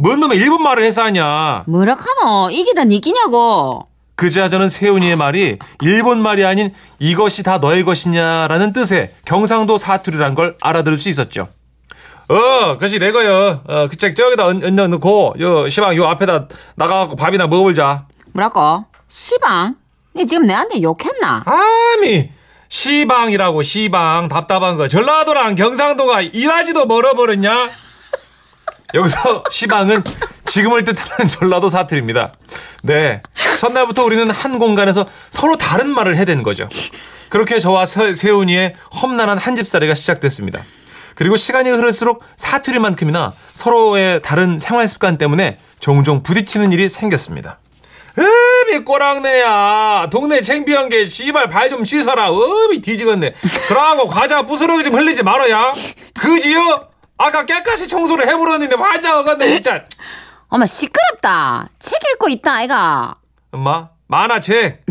뭔 0.00 0.20
놈의 0.20 0.38
일본 0.38 0.62
말을 0.62 0.84
해서 0.84 1.02
하냐 1.04 1.64
뭐라 1.66 1.96
카노? 1.96 2.50
이기다 2.50 2.84
니끼냐고. 2.84 3.82
그제야 4.14 4.48
저는 4.48 4.68
세훈이의 4.68 5.16
말이 5.16 5.58
일본 5.82 6.20
말이 6.22 6.44
아닌 6.44 6.72
이것이 6.98 7.42
다 7.42 7.58
너의 7.58 7.84
것이냐라는 7.84 8.72
뜻의 8.72 9.12
경상도 9.24 9.78
사투리란 9.78 10.34
걸 10.34 10.56
알아들을 10.60 10.98
수 10.98 11.08
있었죠. 11.08 11.48
어, 12.28 12.36
그것이 12.74 12.98
내 12.98 13.10
거요. 13.12 13.62
어, 13.66 13.88
그책 13.88 14.14
저기다 14.16 14.46
얹- 14.46 14.62
얹어 14.64 14.88
놓고 14.88 15.34
요 15.40 15.68
시방 15.68 15.96
요 15.96 16.06
앞에다 16.06 16.46
나가갖고 16.76 17.16
밥이나 17.16 17.46
먹어보자. 17.46 18.06
뭐라고? 18.32 18.84
시방? 19.08 19.76
니 20.16 20.26
지금 20.26 20.46
내한테 20.46 20.82
욕했나? 20.82 21.44
아미 21.46 22.30
시방이라고 22.68 23.62
시방 23.62 24.28
답답한 24.28 24.76
거 24.76 24.88
전라도랑 24.88 25.54
경상도가 25.54 26.22
이라지도 26.22 26.86
멀어버렸냐? 26.86 27.70
여기서 28.94 29.44
시방은 29.50 30.02
지금을 30.46 30.84
뜻하는 30.84 31.28
전라도 31.28 31.68
사투리입니다. 31.68 32.32
네. 32.82 33.22
첫날부터 33.58 34.04
우리는 34.04 34.30
한 34.30 34.58
공간에서 34.58 35.06
서로 35.30 35.56
다른 35.56 35.88
말을 35.90 36.16
해댄 36.16 36.42
거죠. 36.42 36.68
그렇게 37.28 37.60
저와 37.60 37.84
세- 37.86 38.14
세훈이의 38.14 38.74
험난한 39.02 39.36
한 39.38 39.56
집살이가 39.56 39.94
시작됐습니다. 39.94 40.64
그리고 41.14 41.36
시간이 41.36 41.68
흐를수록 41.70 42.22
사투리만큼이나 42.36 43.32
서로의 43.52 44.22
다른 44.22 44.58
생활 44.58 44.86
습관 44.88 45.18
때문에 45.18 45.58
종종 45.80 46.22
부딪히는 46.22 46.72
일이 46.72 46.88
생겼습니다. 46.88 47.58
음이 48.18 48.84
꼬랑내야 48.84 50.08
동네 50.10 50.42
챙비한 50.42 50.88
게 50.88 51.08
씨발 51.08 51.48
발 51.48 51.70
좀 51.70 51.84
씻어라 51.84 52.30
음이 52.30 52.80
뒤지겠네 52.82 53.32
그러고 53.68 54.08
과자 54.08 54.42
부스러기 54.42 54.82
좀 54.82 54.94
흘리지 54.96 55.22
말아야 55.22 55.72
그지요? 56.18 56.88
아까 57.18 57.44
깨끗이 57.44 57.88
청소를 57.88 58.28
해버렸는데 58.28 58.76
환장하겠네 58.76 59.46
진짜. 59.54 59.84
어머 60.48 60.64
시끄럽다. 60.64 61.68
책 61.78 61.98
읽고 62.14 62.28
있다 62.28 62.52
아이가. 62.54 63.16
엄마 63.52 63.88
만화 64.06 64.40
책. 64.40 64.84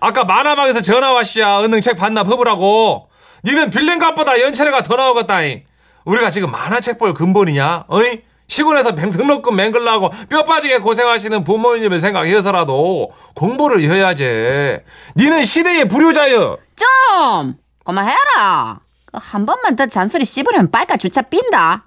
아까 0.00 0.24
만화방에서 0.24 0.80
전화 0.80 1.12
왔시야. 1.12 1.60
은행 1.60 1.80
책 1.80 1.96
반납 1.96 2.28
해보라고. 2.28 3.08
니는 3.44 3.70
빌린 3.70 3.98
값보다 3.98 4.40
연체료가 4.40 4.82
더 4.82 4.96
나오겠다잉. 4.96 5.64
우리가 6.04 6.30
지금 6.30 6.50
만화책 6.50 6.98
볼 6.98 7.14
근본이냐? 7.14 7.84
어이? 7.88 8.22
시골에서 8.48 8.94
등록금 8.94 9.56
맹글라고 9.56 10.10
뼈 10.28 10.44
빠지게 10.44 10.78
고생하시는 10.78 11.42
부모님을 11.44 12.00
생각해서라도 12.00 13.10
공부를 13.34 13.80
해야지. 13.82 14.78
니는 15.16 15.44
시대의 15.44 15.88
불효자여. 15.88 16.58
좀! 16.76 17.54
그만해라. 17.84 18.80
그한 19.12 19.44
번만 19.44 19.76
더 19.76 19.86
잔소리 19.86 20.24
씹으려면 20.24 20.70
빨까 20.70 20.96
주차 20.96 21.22
삔다. 21.22 21.84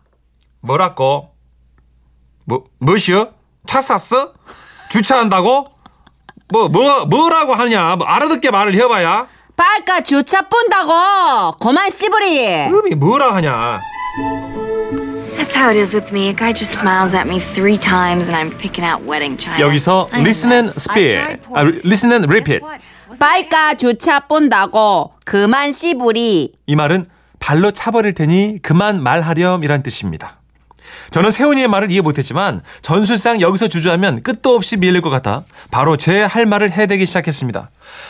뭐라고? 0.62 1.32
뭐, 2.46 2.66
뭐시여? 2.80 3.32
차 3.68 3.82
샀어? 3.82 4.34
주차한다고? 4.92 5.68
뭐, 6.54 6.70
뭐, 6.70 7.06
뭐라고 7.06 7.56
하냐? 7.56 7.96
뭐 7.96 8.06
알아듣게 8.08 8.52
말을 8.52 8.76
해봐야. 8.76 9.28
빨까 9.56 10.02
주차 10.02 10.44
뿐다고. 10.44 11.58
그만 11.60 11.90
씹으리. 11.90 12.68
음이 12.68 12.96
뭐라 12.96 13.34
하냐? 13.36 13.80
That's 15.38 15.56
how 15.56 15.70
it 15.70 15.78
is 15.80 15.96
with 15.96 16.12
me. 16.14 16.30
A 16.30 16.34
guy 16.36 16.54
just 16.54 16.78
smiles 16.78 17.16
at 17.16 17.28
me 17.28 17.40
three 17.40 17.78
times 17.78 18.30
and 18.30 18.36
I'm 18.38 18.56
picking 18.58 18.86
out 18.86 19.04
wedding 19.04 19.38
china. 19.38 19.60
여기서 19.60 20.10
listen 20.14 20.52
and 20.52 20.70
speak, 20.80 21.18
아, 21.54 21.64
listen 21.84 22.12
and 22.12 22.28
repeat. 22.30 22.62
빨까 23.20 23.74
주차 23.76 24.20
본다고 24.22 25.14
그만 25.26 25.72
씨부리. 25.72 26.54
이 26.68 26.76
말은 26.76 27.10
발로 27.40 27.72
차버릴 27.72 28.14
테니 28.14 28.60
그만 28.62 29.02
말하렴이란 29.04 29.84
뜻입니다. 29.84 30.38
저는 31.12 31.32
세훈이의 31.32 31.68
말을 31.68 31.92
이해 31.92 32.02
못했지만 32.02 32.62
전술상 32.82 33.42
여기서 33.42 33.68
주저하면 33.68 34.24
끝도 34.24 34.56
없이 34.56 34.78
밀릴 34.78 35.02
것 35.02 35.10
같아 35.10 35.44
바로 35.72 35.98
제 35.98 36.22
할 36.24 36.46
말을 36.46 36.72
해대기 36.72 37.06
시작했습니다. 37.06 37.70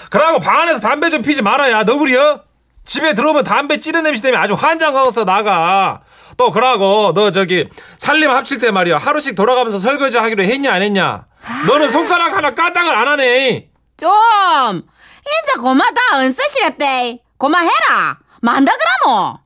그러고 0.10 0.40
방 0.40 0.62
안에서 0.62 0.80
담배 0.80 1.10
좀 1.10 1.22
피지 1.22 1.42
말아야 1.42 1.84
너구리요? 1.84 2.42
집에 2.86 3.14
들어오면 3.16 3.44
담배 3.44 3.80
찌는 3.80 4.04
냄새 4.04 4.22
때문에 4.22 4.42
아주 4.42 4.54
환장하고서 4.54 5.26
나가. 5.26 6.02
또 6.38 6.52
그러고 6.52 7.14
너 7.16 7.32
저기 7.32 7.68
살림 7.98 8.30
합칠 8.30 8.60
때 8.60 8.70
말이야 8.72 8.98
하루씩 8.98 9.36
돌아가면서 9.36 9.80
설거지 9.80 10.18
하기로 10.18 10.44
했냐 10.44 10.72
안 10.74 10.82
했냐? 10.82 11.26
너는 11.68 11.90
손가락 11.90 12.34
하나 12.36 12.54
까딱을 12.54 12.94
안 12.96 13.08
하네. 13.08 13.70
좀 13.98 14.10
인자 14.12 15.62
고마다 15.62 16.02
은쓰시랬대. 16.20 17.20
고마해라. 17.38 18.18
만다 18.46 18.72
그라모. 18.78 19.40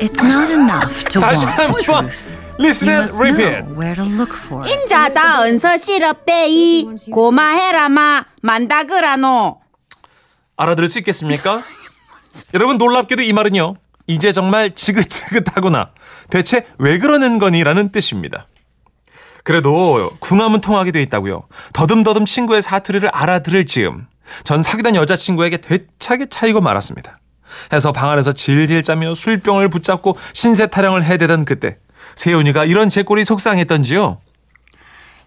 It's 0.00 0.20
not 0.24 0.50
enough 0.52 1.04
to 1.10 1.20
다시 1.20 1.46
want 1.46 1.56
the 1.56 1.62
한번 1.62 1.80
truth. 1.80 2.34
listen 2.58 2.88
You 2.88 2.98
and 2.98 3.04
must 3.04 3.14
know 3.14 3.30
repeat. 3.30 3.78
where 3.78 3.94
to 3.94 4.02
look 4.02 4.34
for 4.34 4.66
it. 4.66 4.74
인자 4.74 5.10
다 5.14 5.44
은서 5.44 5.76
시럽대이 5.76 6.88
고마해라마 7.12 8.24
만다 8.42 8.82
그라노. 8.82 9.60
알아들을 10.56 10.88
수 10.88 10.98
있겠습니까? 10.98 11.62
여러분 12.52 12.78
놀랍게도 12.78 13.22
이 13.22 13.32
말은요. 13.32 13.76
이제 14.08 14.32
정말 14.32 14.74
지긋지긋하구나. 14.74 15.90
대체 16.30 16.66
왜 16.78 16.98
그러는 16.98 17.38
거니라는 17.38 17.92
뜻입니다. 17.92 18.48
그래도 19.44 20.10
궁함은 20.18 20.60
통하게 20.62 20.90
돼 20.90 21.00
있다고요. 21.02 21.44
더듬더듬 21.74 22.24
친구의 22.24 22.60
사투리를 22.60 23.08
알아들을 23.08 23.66
즈음 23.66 24.08
전 24.44 24.62
사귀던 24.62 24.94
여자친구에게 24.96 25.58
대차게 25.58 26.26
차이고 26.30 26.60
말았습니다. 26.60 27.18
해서 27.72 27.92
방 27.92 28.10
안에서 28.10 28.32
질질 28.32 28.82
짜며 28.82 29.14
술병을 29.14 29.68
붙잡고 29.70 30.16
신세 30.32 30.66
타령을 30.66 31.04
해대던 31.04 31.44
그때 31.44 31.78
세훈이가 32.16 32.64
이런 32.64 32.88
제 32.88 33.02
꼴이 33.02 33.24
속상했던지요. 33.24 34.20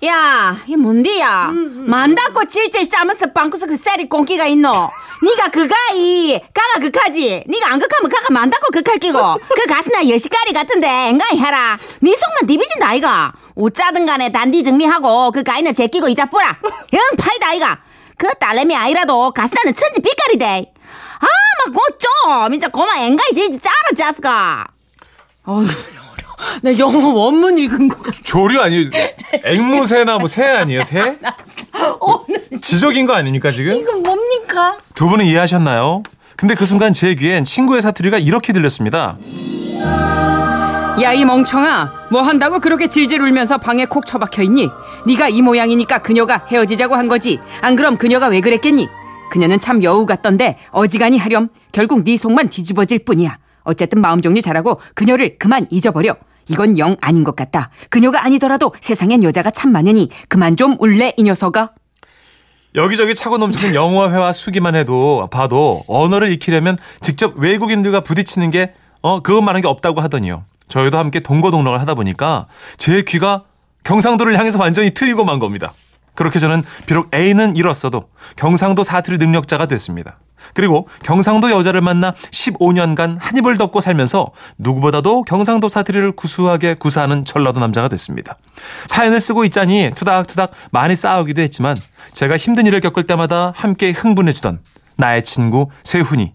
야, 0.05 0.55
이 0.67 0.75
뭔디야? 0.75 1.51
만다고 1.51 2.45
질질 2.45 2.87
짜면서 2.89 3.31
빵꾸서 3.33 3.65
그 3.65 3.77
쌀이 3.77 4.07
공기가 4.07 4.45
있노? 4.45 4.69
니가 5.23 5.49
그가이 5.49 6.39
가가 6.53 6.79
극하지? 6.79 7.45
니가 7.49 7.73
안 7.73 7.79
극하면 7.79 8.11
가가 8.11 8.31
만다고 8.31 8.67
극할 8.71 8.99
끼고 8.99 9.17
그 9.19 9.65
가스나 9.65 10.07
여시까리 10.07 10.53
같은데 10.53 10.87
앵가이 10.87 11.39
해라 11.39 11.75
니 12.03 12.11
속만 12.11 12.45
디비진다 12.45 12.89
아이가 12.89 13.33
우짜든 13.55 14.05
간에 14.05 14.31
단디 14.31 14.63
정리하고 14.63 15.31
그 15.31 15.41
가이는 15.41 15.73
제끼고 15.73 16.07
이자 16.09 16.25
뿌라 16.25 16.59
영 16.93 17.01
파이다 17.17 17.47
아이가 17.47 17.79
그 18.17 18.27
딸내미 18.39 18.75
아이라도 18.75 19.31
가스나는 19.31 19.73
천지 19.75 20.01
삐까리대 20.01 20.71
아 21.19 21.25
막 21.69 21.73
고좀 21.73 22.51
진짜 22.51 22.67
고마 22.69 22.97
앵가이 22.99 23.33
질질 23.33 23.59
짜라 23.59 23.75
짜스가 23.95 24.67
어휴 25.45 25.67
나 26.61 26.77
영어 26.77 27.13
원문 27.13 27.57
읽은 27.57 27.87
거 27.87 27.97
같아 28.01 28.17
조류 28.23 28.61
아니에요? 28.61 28.89
앵무새나 29.43 30.17
뭐 30.19 30.27
새 30.27 30.43
아니에요? 30.45 30.83
새? 30.83 31.17
지적인 32.61 33.05
거 33.07 33.13
아닙니까 33.13 33.49
지금? 33.51 33.77
이건 33.79 34.03
뭡니까? 34.03 34.77
두 34.93 35.07
분은 35.09 35.25
이해하셨나요? 35.25 36.03
근데 36.35 36.53
그 36.53 36.65
순간 36.67 36.93
제 36.93 37.15
귀엔 37.15 37.43
친구의 37.43 37.81
사투리가 37.81 38.19
이렇게 38.19 38.53
들렸습니다. 38.53 39.17
야 41.01 41.13
이 41.13 41.25
멍청아. 41.25 42.07
뭐 42.11 42.21
한다고 42.21 42.59
그렇게 42.59 42.87
질질 42.87 43.21
울면서 43.21 43.57
방에 43.59 43.85
콕 43.85 44.05
처박혀 44.05 44.41
있니? 44.43 44.69
네가 45.05 45.29
이 45.29 45.41
모양이니까 45.41 45.99
그녀가 45.99 46.43
헤어지자고 46.51 46.95
한 46.95 47.07
거지. 47.07 47.39
안 47.61 47.75
그럼 47.75 47.97
그녀가 47.97 48.27
왜 48.27 48.41
그랬겠니? 48.41 48.87
그녀는 49.29 49.59
참 49.59 49.83
여우 49.83 50.05
같던데 50.05 50.57
어지간히 50.71 51.17
하렴. 51.19 51.49
결국 51.71 52.03
네 52.03 52.17
속만 52.17 52.49
뒤집어질 52.49 52.99
뿐이야. 53.05 53.37
어쨌든 53.63 54.01
마음 54.01 54.21
정리 54.21 54.41
잘하고 54.41 54.79
그녀를 54.95 55.37
그만 55.37 55.67
잊어버려. 55.69 56.15
이건 56.49 56.77
영 56.79 56.95
아닌 57.01 57.23
것 57.23 57.35
같다. 57.35 57.69
그녀가 57.89 58.23
아니더라도 58.23 58.71
세상엔 58.81 59.23
여자가 59.23 59.51
참 59.51 59.71
많으니 59.71 60.09
그만 60.29 60.55
좀 60.55 60.77
울래 60.79 61.13
이 61.17 61.23
녀석아. 61.23 61.71
여기저기 62.75 63.13
차고 63.15 63.37
넘치는 63.37 63.75
영어와 63.75 64.11
회화 64.11 64.31
수기만 64.33 64.75
해도 64.75 65.27
봐도 65.29 65.83
언어를 65.87 66.31
익히려면 66.31 66.77
직접 67.01 67.37
외국인들과 67.37 68.01
부딪히는 68.01 68.49
게 68.49 68.73
어, 69.01 69.21
그것만한 69.21 69.61
게 69.61 69.67
없다고 69.67 70.01
하더니요. 70.01 70.45
저희도 70.69 70.97
함께 70.97 71.19
동거동락을 71.19 71.79
하다 71.81 71.95
보니까 71.95 72.47
제 72.77 73.01
귀가 73.01 73.43
경상도를 73.83 74.37
향해서 74.37 74.59
완전히 74.59 74.91
트이고 74.91 75.23
만 75.23 75.39
겁니다. 75.39 75.73
그렇게 76.13 76.39
저는 76.39 76.63
비록 76.87 77.13
A는 77.13 77.55
잃었어도 77.55 78.09
경상도 78.35 78.83
사투리 78.83 79.17
능력자가 79.17 79.67
됐습니다. 79.67 80.19
그리고 80.53 80.87
경상도 81.03 81.51
여자를 81.51 81.81
만나 81.81 82.13
15년간 82.31 83.17
한 83.19 83.37
입을 83.37 83.57
덮고 83.57 83.81
살면서 83.81 84.31
누구보다도 84.57 85.23
경상도 85.23 85.69
사투리를 85.69 86.13
구수하게 86.13 86.73
구사하는 86.75 87.23
전라도 87.25 87.59
남자가 87.59 87.87
됐습니다. 87.89 88.37
사연을 88.87 89.19
쓰고 89.19 89.45
있자니 89.45 89.91
투닥투닥 89.95 90.51
많이 90.71 90.95
싸우기도 90.95 91.41
했지만 91.41 91.77
제가 92.13 92.37
힘든 92.37 92.65
일을 92.65 92.81
겪을 92.81 93.03
때마다 93.03 93.53
함께 93.55 93.91
흥분해주던 93.91 94.59
나의 94.95 95.23
친구 95.23 95.69
세훈이. 95.83 96.33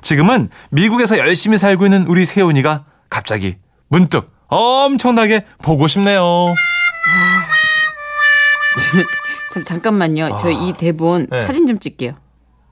지금은 0.00 0.48
미국에서 0.70 1.18
열심히 1.18 1.58
살고 1.58 1.86
있는 1.86 2.06
우리 2.06 2.24
세훈이가 2.24 2.84
갑자기 3.10 3.56
문득 3.88 4.30
엄청나게 4.48 5.44
보고 5.62 5.86
싶네요. 5.88 6.46
참 9.52 9.62
잠깐만요 9.62 10.36
저 10.36 10.50
이 10.50 10.72
대본 10.72 11.28
네. 11.30 11.46
사진 11.46 11.66
좀 11.66 11.78
찍게요 11.78 12.16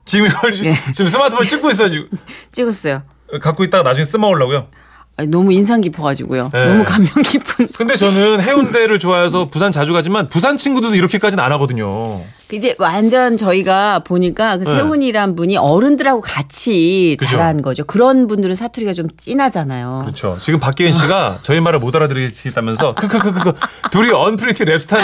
지금 0.05 0.27
이걸 0.27 0.51
지- 0.53 0.73
지금 0.93 1.07
스마트폰 1.09 1.47
찍고 1.47 1.71
있어요, 1.71 1.87
지금. 1.87 2.09
찍었어요 2.51 3.03
갖고 3.41 3.63
있다가 3.63 3.83
나중에 3.83 4.05
쓰마오려고요. 4.05 4.67
아니, 5.15 5.27
너무 5.29 5.53
인상 5.53 5.81
깊어가지고요. 5.81 6.49
네. 6.51 6.65
너무 6.65 6.83
감명 6.83 7.11
깊은. 7.23 7.67
근데 7.77 7.95
저는 7.95 8.41
해운대를 8.41 8.97
좋아해서 8.97 9.49
부산 9.49 9.71
자주 9.71 9.93
가지만 9.93 10.27
부산 10.27 10.57
친구들도 10.57 10.95
이렇게까지는 10.95 11.43
안 11.43 11.51
하거든요. 11.53 12.21
이제 12.51 12.75
완전 12.77 13.35
저희가 13.37 13.99
보니까 13.99 14.57
그 14.57 14.63
네. 14.63 14.75
세훈이란 14.75 15.35
분이 15.35 15.57
어른들하고 15.57 16.21
같이 16.21 17.15
그죠. 17.19 17.31
자란 17.37 17.61
거죠. 17.63 17.83
그런 17.83 18.27
분들은 18.27 18.55
사투리가 18.55 18.93
좀 18.93 19.07
진하잖아요. 19.17 20.01
그렇죠. 20.05 20.37
지금 20.39 20.59
박기은 20.59 20.91
씨가 20.91 21.39
저희 21.41 21.59
말을 21.61 21.79
못 21.79 21.95
알아들으시다면서 21.95 22.93
크크크크 22.95 23.53
둘이 23.91 24.11
언프리티 24.11 24.65
랩스타 24.65 24.97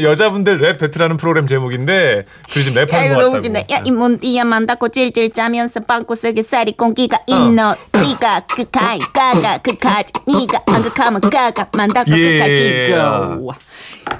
여자분들 0.00 0.60
랩 0.60 0.78
배틀하는 0.78 1.16
프로그램 1.16 1.46
제목인데 1.46 2.24
둘이 2.48 2.64
지금 2.64 2.80
야, 2.80 2.84
랩하는 2.86 3.08
너무 3.10 3.14
같다고. 3.16 3.36
웃긴다. 3.36 3.60
야, 3.70 3.80
이 3.84 3.90
뭔디야 3.90 4.44
만다고 4.44 4.88
찔찔 4.88 5.32
짜면서 5.32 5.80
빵꾸석에 5.80 6.42
쌀이 6.42 6.72
공기가 6.72 7.18
있노. 7.26 7.74
니가 8.02 8.40
극하이, 8.40 8.98
까가 8.98 9.58
극하지. 9.58 10.12
니가 10.28 10.62
안 10.66 10.82
극하면 10.82 11.20
까가 11.20 11.68
만다고 11.76 12.10
예. 12.18 12.32
극할 12.32 12.56
끼고. 12.56 13.52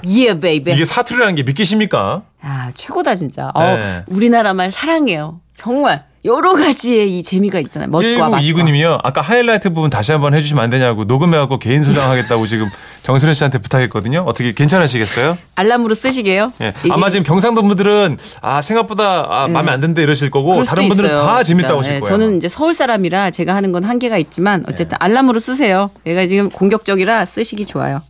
예, 0.07 0.39
baby. 0.39 0.73
이게 0.73 0.85
사투리라는 0.85 1.35
게 1.35 1.43
믿기십니까? 1.43 2.23
야, 2.45 2.71
최고다, 2.75 3.15
진짜. 3.15 3.51
네. 3.55 3.61
어, 3.61 4.03
우리나라 4.07 4.53
말 4.53 4.71
사랑해요. 4.71 5.39
정말. 5.55 6.05
여러 6.25 6.53
가지의 6.53 7.17
이 7.17 7.23
재미가 7.23 7.59
있잖아요. 7.59 7.89
멋과 7.89 8.29
맛과. 8.29 8.39
1929님이요. 8.41 8.99
아까 9.03 9.21
하이라이트 9.21 9.69
부분 9.71 9.89
다시 9.89 10.11
한번 10.11 10.33
해주시면 10.33 10.63
안 10.63 10.69
되냐고 10.69 11.05
녹음해갖고 11.05 11.59
개인 11.59 11.83
소장하겠다고 11.83 12.47
지금 12.47 12.69
정선혜 13.03 13.33
씨한테 13.33 13.59
부탁했거든요. 13.59 14.23
어떻게 14.25 14.53
괜찮으시겠어요? 14.53 15.37
알람으로 15.55 15.93
쓰시게요? 15.95 16.53
예. 16.61 16.73
이게 16.83 16.91
아마 16.91 17.09
지금 17.09 17.23
경상도 17.23 17.61
분들은 17.63 18.17
아 18.41 18.61
생각보다 18.61 19.27
아, 19.29 19.47
마음에 19.47 19.71
안 19.71 19.79
든다 19.79 20.01
이러실 20.01 20.29
거고 20.31 20.63
다른 20.63 20.87
분들은 20.89 21.09
있어요, 21.09 21.25
다 21.25 21.43
재밌다고. 21.43 21.79
하실 21.79 21.93
예, 21.95 21.99
거예요. 21.99 22.17
저는 22.17 22.37
이제 22.37 22.49
서울 22.49 22.73
사람이라 22.73 23.31
제가 23.31 23.55
하는 23.55 23.71
건 23.71 23.83
한계가 23.83 24.17
있지만 24.17 24.61
네. 24.61 24.65
어쨌든 24.69 24.97
알람으로 24.99 25.39
쓰세요. 25.39 25.91
얘가 26.05 26.25
지금 26.27 26.49
공격적이라 26.49 27.25
쓰시기 27.25 27.65
좋아요. 27.65 28.01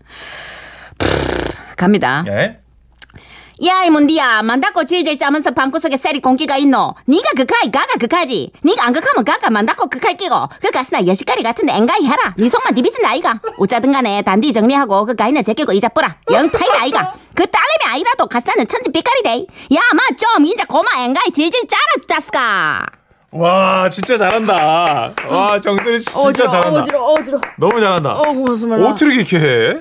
갑니다. 1.75 2.23
예. 2.27 2.57
야, 3.65 3.83
이 3.85 3.89
뭔디야. 3.89 4.43
만다고 4.43 4.83
질질 4.83 5.17
짜면서 5.17 5.49
방구석에 5.51 5.97
쌀이 5.97 6.19
공기가 6.21 6.57
있노. 6.57 6.93
니가 7.07 7.29
극하이, 7.35 7.71
가가 7.71 7.95
극하지. 7.99 8.51
니가 8.63 8.85
안 8.85 8.93
극하면 8.93 9.25
가가 9.25 9.49
만다고 9.49 9.89
극할 9.89 10.15
끼고. 10.15 10.35
그 10.61 10.69
가스나 10.69 11.07
여시까리 11.07 11.41
같은데 11.41 11.73
앵가이 11.73 12.05
해라. 12.05 12.35
니 12.37 12.49
속만 12.49 12.75
디비진 12.75 13.03
아이가. 13.03 13.39
어쩌든 13.57 13.91
간에 13.91 14.21
단디 14.21 14.53
정리하고 14.53 15.05
그 15.05 15.15
가이는 15.15 15.43
제끼고 15.43 15.73
이자 15.73 15.89
뿌라. 15.89 16.17
영파이다 16.29 16.81
아이가. 16.81 17.13
그 17.33 17.47
딸내미 17.47 17.95
아이라도 17.95 18.27
가스나는 18.27 18.67
천지 18.67 18.91
삐까리 18.91 19.23
돼. 19.23 19.31
야, 19.75 19.81
마좀 19.91 20.45
이제 20.45 20.63
고마 20.67 20.87
앵가이 21.05 21.31
질질 21.33 21.67
짜라 21.67 21.81
짜스까. 22.07 22.85
와 23.31 23.89
진짜 23.89 24.17
잘한다. 24.17 25.13
와 25.29 25.59
정선혜 25.61 25.99
씨 25.99 26.05
진짜 26.11 26.47
잘한다. 26.47 26.79
어지러, 26.81 27.03
어지러. 27.03 27.41
너무 27.57 27.79
잘한다. 27.79 28.11
어, 28.19 28.21
고맙습니다. 28.21 28.87
어떻게 28.87 29.15
이렇게 29.15 29.37
해? 29.39 29.77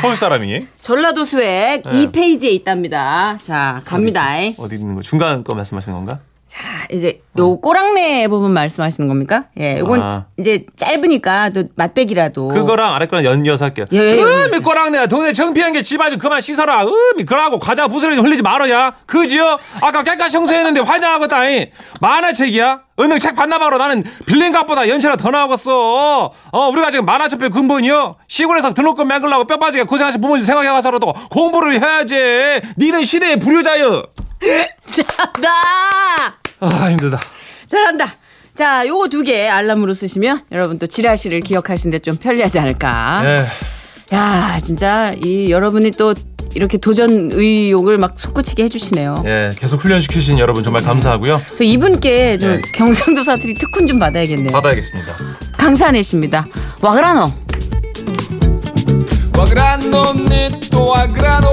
서울 0.00 0.16
사람이 0.16 0.66
전라도 0.80 1.24
수액 1.24 1.82
네. 1.84 2.06
2페이지에 2.06 2.50
있답니다. 2.52 3.38
자, 3.38 3.80
갑니다. 3.84 4.26
어디 4.58 4.74
있는 4.76 4.94
거 4.94 5.00
중간 5.02 5.44
거 5.44 5.54
말씀하시는 5.54 5.96
건가? 5.96 6.20
자, 6.52 6.86
이제 6.90 7.22
요 7.38 7.56
꼬랑내 7.56 8.28
부분 8.28 8.52
말씀하시는 8.52 9.08
겁니까? 9.08 9.44
예, 9.58 9.78
요건 9.78 10.02
아. 10.02 10.26
이제 10.38 10.66
짧으니까 10.76 11.48
또 11.48 11.64
맛배기라도. 11.76 12.48
그거랑 12.48 12.92
아래 12.92 13.06
거랑 13.06 13.24
연이어서 13.24 13.64
할게요. 13.64 13.86
예, 13.90 13.98
예, 13.98 14.22
음이 14.22 14.58
꼬랑내야 14.58 15.06
동네 15.06 15.32
정피한 15.32 15.72
게 15.72 15.82
집안 15.82 16.10
좀 16.10 16.18
그만 16.18 16.42
씻어라. 16.42 16.84
음이 16.84 17.24
그러고 17.24 17.58
과자 17.58 17.88
부스러기 17.88 18.16
좀 18.16 18.26
흘리지 18.26 18.42
말아야. 18.42 18.92
그지요? 19.06 19.58
아까 19.80 20.02
깨끗이 20.02 20.30
청소했는데 20.32 20.80
화장하고 20.82 21.26
다니. 21.26 21.70
만화책이야? 22.02 22.82
은행 23.00 23.18
책 23.18 23.34
봤나 23.34 23.58
봐로 23.58 23.78
나는 23.78 24.04
빌린 24.26 24.52
값보다 24.52 24.86
연체가 24.90 25.16
더 25.16 25.30
나오겠어. 25.30 26.32
어 26.52 26.68
우리가 26.68 26.90
지금 26.90 27.06
만화책표 27.06 27.48
근본이요. 27.48 28.16
시골에서 28.28 28.74
등록금 28.74 29.08
매글라고 29.08 29.46
뼈 29.46 29.56
빠지게 29.56 29.84
고생하신 29.84 30.20
부모님 30.20 30.42
생각해 30.42 30.68
가서라도 30.68 31.14
공부를 31.30 31.80
해야지. 31.80 32.60
니는 32.76 33.04
시대의 33.04 33.38
불효자여. 33.38 34.02
나 35.40 36.41
아 36.70 36.90
힘들다. 36.90 37.20
잘한다. 37.68 38.06
자, 38.54 38.86
요거 38.86 39.08
두 39.08 39.22
개 39.22 39.48
알람으로 39.48 39.94
쓰시면 39.94 40.42
여러분 40.52 40.78
또 40.78 40.86
지라시를 40.86 41.40
기억하시는데 41.40 42.00
좀 42.00 42.16
편리하지 42.16 42.58
않을까. 42.58 43.22
예. 43.24 43.46
야, 44.14 44.60
진짜 44.62 45.12
이 45.24 45.50
여러분이 45.50 45.92
또 45.92 46.12
이렇게 46.54 46.76
도전 46.76 47.30
의욕을 47.32 47.96
막 47.96 48.14
솟구치게 48.18 48.64
해주시네요. 48.64 49.22
예, 49.24 49.50
계속 49.56 49.82
훈련시키신 49.82 50.38
여러분 50.38 50.62
정말 50.62 50.82
감사하고요. 50.82 51.40
저 51.56 51.64
이분께 51.64 52.36
좀 52.36 52.52
예. 52.52 52.60
경상도 52.74 53.22
사투리 53.22 53.54
특훈 53.54 53.86
좀 53.86 53.98
받아야겠네요. 53.98 54.50
받아야겠습니다. 54.52 55.16
강산혜 55.56 56.02
씨입니다. 56.02 56.44
와그라노. 56.82 57.32
와그라노 59.38 60.12
네또 60.28 60.86
와그라노 60.88 61.48